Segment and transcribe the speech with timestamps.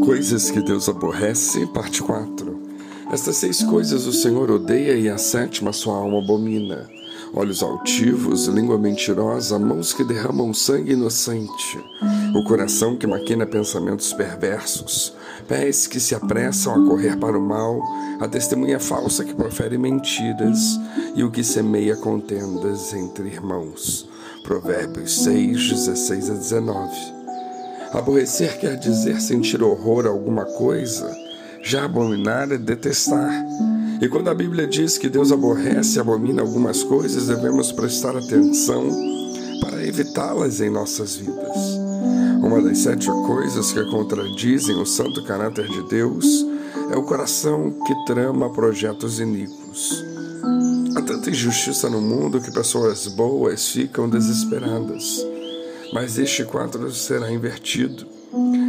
[0.00, 2.60] Coisas que Deus aborrece, parte 4.
[3.12, 6.88] Estas seis coisas o Senhor odeia e a sétima sua alma abomina:
[7.34, 11.78] olhos altivos, língua mentirosa, mãos que derramam sangue inocente,
[12.34, 15.14] o coração que maquina pensamentos perversos,
[15.46, 17.80] pés que se apressam a correr para o mal,
[18.18, 20.80] a testemunha falsa que profere mentiras
[21.14, 24.08] e o que semeia contendas entre irmãos.
[24.42, 27.21] Provérbios 6, 16 a 19.
[27.92, 31.14] Aborrecer quer dizer sentir horror a alguma coisa,
[31.62, 33.30] já abominar é detestar.
[34.00, 38.90] E quando a Bíblia diz que Deus aborrece e abomina algumas coisas, devemos prestar atenção
[39.60, 41.56] para evitá-las em nossas vidas.
[42.42, 46.46] Uma das sete coisas que contradizem o santo caráter de Deus
[46.90, 50.02] é o coração que trama projetos iníquos.
[50.96, 55.31] Há tanta injustiça no mundo que pessoas boas ficam desesperadas
[55.92, 58.06] mas este quadro será invertido.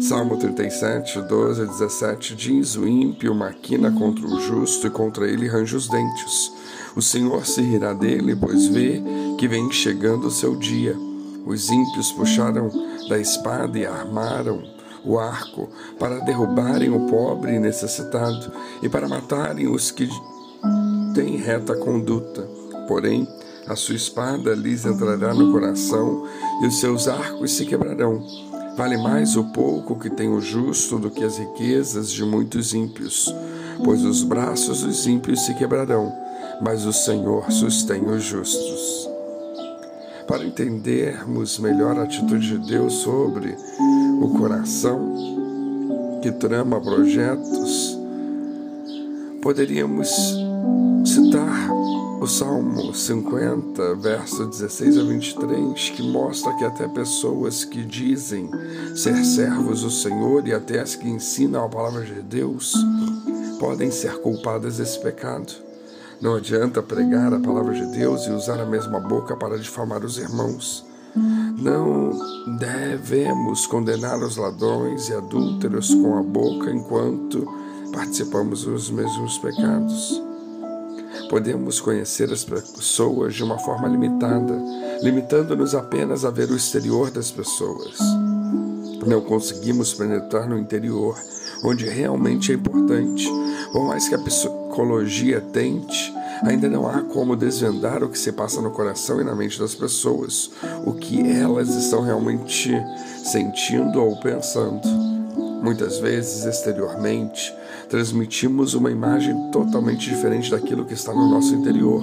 [0.00, 5.48] Salmo 37, 12 a 17 diz: O ímpio maquina contra o justo e contra ele
[5.48, 6.52] range os dentes.
[6.94, 9.02] O Senhor se rirá dele, pois vê
[9.36, 10.96] que vem chegando o seu dia.
[11.44, 12.70] Os ímpios puxaram
[13.08, 14.62] da espada e armaram
[15.04, 20.08] o arco para derrubarem o pobre e necessitado e para matarem os que
[21.14, 22.42] têm reta conduta.
[22.86, 23.26] Porém,
[23.68, 26.26] a sua espada lhes entrará no coração
[26.62, 28.24] e os seus arcos se quebrarão.
[28.76, 33.32] Vale mais o pouco que tem o justo do que as riquezas de muitos ímpios,
[33.84, 36.12] pois os braços dos ímpios se quebrarão,
[36.62, 39.08] mas o Senhor sustém os justos.
[40.26, 43.54] Para entendermos melhor a atitude de Deus sobre
[44.20, 47.98] o coração que trama projetos,
[49.42, 50.08] poderíamos
[51.04, 51.68] citar
[52.28, 58.50] Salmo 50, verso 16 a 23, que mostra que até pessoas que dizem
[58.94, 62.74] ser servos do Senhor e até as que ensinam a palavra de Deus
[63.58, 65.50] podem ser culpadas desse pecado.
[66.20, 70.18] Não adianta pregar a palavra de Deus e usar a mesma boca para difamar os
[70.18, 70.84] irmãos.
[71.16, 72.12] Não
[72.58, 77.48] devemos condenar os ladrões e adúlteros com a boca enquanto
[77.90, 80.27] participamos dos mesmos pecados.
[81.28, 84.58] Podemos conhecer as pessoas de uma forma limitada,
[85.02, 87.98] limitando-nos apenas a ver o exterior das pessoas.
[89.06, 91.16] Não conseguimos penetrar no interior,
[91.62, 93.28] onde realmente é importante.
[93.72, 98.60] Por mais que a psicologia tente, ainda não há como desvendar o que se passa
[98.60, 100.50] no coração e na mente das pessoas,
[100.84, 102.72] o que elas estão realmente
[103.24, 104.86] sentindo ou pensando.
[105.62, 107.52] Muitas vezes, exteriormente,
[107.88, 112.02] transmitimos uma imagem totalmente diferente daquilo que está no nosso interior.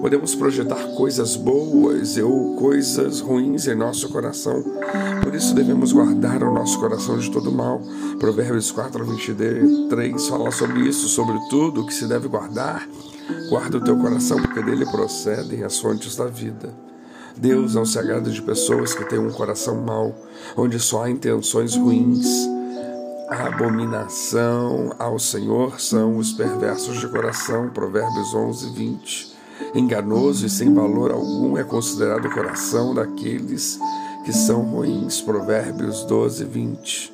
[0.00, 4.62] Podemos projetar coisas boas ou coisas ruins em nosso coração.
[5.22, 7.82] Por isso devemos guardar o nosso coração de todo mal.
[8.18, 12.88] Provérbios 4, 23 fala sobre isso, sobre tudo o que se deve guardar.
[13.50, 16.72] Guarda o teu coração, porque dele procedem as fontes da vida.
[17.36, 20.14] Deus não se agrada de pessoas que têm um coração mau,
[20.56, 22.57] onde só há intenções ruins.
[23.30, 27.68] Abominação ao Senhor são os perversos de coração.
[27.68, 29.36] Provérbios 11, 20.
[29.74, 33.78] Enganoso e sem valor algum é considerado o coração daqueles
[34.24, 35.20] que são ruins.
[35.20, 37.12] Provérbios 12, 20.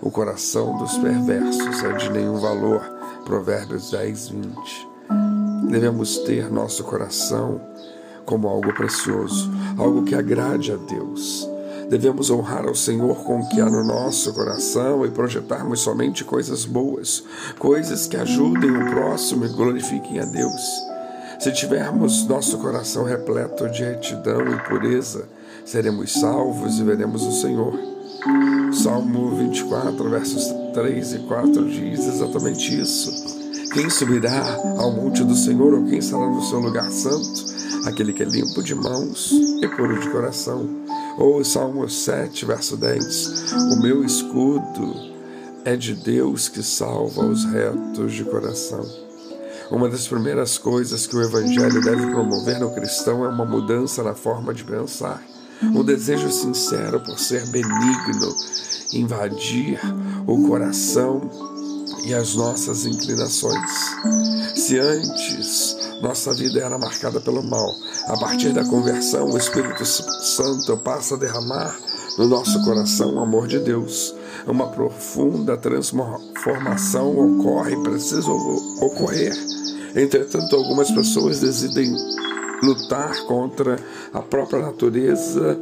[0.00, 2.80] O coração dos perversos é de nenhum valor.
[3.24, 4.88] Provérbios 10, 20.
[5.70, 7.60] Devemos ter nosso coração
[8.26, 11.51] como algo precioso, algo que agrade a Deus.
[11.92, 16.64] Devemos honrar ao Senhor com o que há no nosso coração e projetarmos somente coisas
[16.64, 17.22] boas,
[17.58, 20.62] coisas que ajudem o próximo e glorifiquem a Deus.
[21.38, 25.28] Se tivermos nosso coração repleto de retidão e pureza,
[25.66, 27.78] seremos salvos e veremos o Senhor.
[28.72, 33.12] Salmo 24, versos 3 e 4 diz exatamente isso.
[33.74, 37.52] Quem subirá ao monte do Senhor ou quem estará no seu lugar santo?
[37.84, 40.80] Aquele que é limpo de mãos e puro de coração
[41.18, 45.12] ou Salmo 7, verso 10: O meu escudo
[45.64, 48.84] é de Deus que salva os retos de coração.
[49.70, 54.14] Uma das primeiras coisas que o Evangelho deve promover no cristão é uma mudança na
[54.14, 55.22] forma de pensar,
[55.62, 58.36] um desejo sincero por ser benigno,
[58.92, 59.80] invadir
[60.26, 61.30] o coração
[62.04, 63.70] e as nossas inclinações.
[64.54, 65.71] Se antes
[66.02, 67.70] nossa vida era marcada pelo mal.
[68.08, 71.78] A partir da conversão, o Espírito Santo passa a derramar
[72.18, 74.12] no nosso coração o amor de Deus.
[74.46, 79.32] Uma profunda transformação ocorre, precisa ocorrer.
[79.94, 81.94] Entretanto, algumas pessoas decidem
[82.62, 83.78] lutar contra
[84.12, 85.56] a própria natureza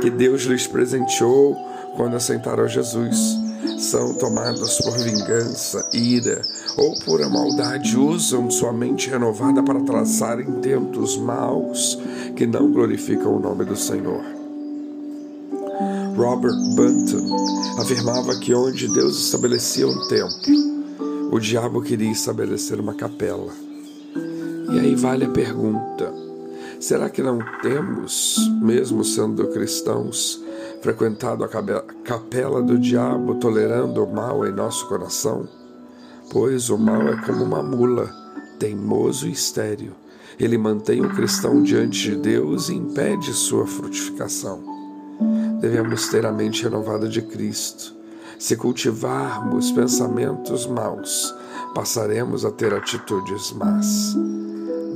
[0.00, 1.56] que Deus lhes presenteou
[1.96, 3.41] quando aceitaram Jesus.
[3.78, 6.42] São tomados por vingança, ira
[6.76, 11.98] ou por maldade, usam sua mente renovada para traçar intentos maus
[12.36, 14.22] que não glorificam o nome do Senhor.
[16.16, 20.72] Robert Bunton afirmava que onde Deus estabelecia um templo,
[21.32, 23.52] o diabo queria estabelecer uma capela.
[24.72, 26.12] E aí vale a pergunta:
[26.78, 30.42] será que não temos, mesmo sendo cristãos,
[30.82, 31.48] frequentado a
[32.04, 35.48] capela do diabo, tolerando o mal em nosso coração?
[36.30, 38.10] Pois o mal é como uma mula,
[38.58, 39.92] teimoso e estéril.
[40.38, 44.72] Ele mantém o cristão diante de Deus e impede sua frutificação
[45.62, 47.94] devemos ter a mente renovada de Cristo.
[48.36, 51.32] Se cultivarmos pensamentos maus,
[51.72, 54.16] passaremos a ter atitudes más.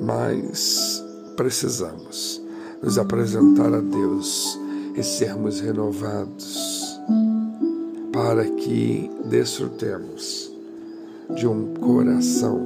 [0.05, 1.05] Mas
[1.37, 2.43] precisamos
[2.83, 4.59] nos apresentar a Deus
[4.97, 7.01] e sermos renovados
[8.13, 10.51] para que desfrutemos
[11.35, 12.61] de um coração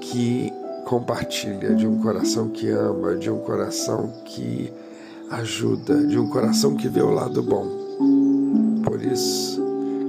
[0.00, 0.52] que
[0.84, 4.72] compartilha, de um coração que ama, de um coração que
[5.30, 7.66] ajuda de um coração que vê o lado bom.
[8.84, 9.62] Por isso,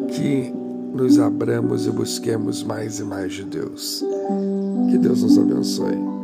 [0.10, 0.54] que
[0.94, 4.04] nos abramos e busquemos mais e mais de Deus.
[4.90, 6.15] Que Deus nos abençoe.